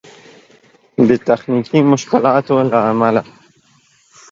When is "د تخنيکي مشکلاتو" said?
1.07-2.55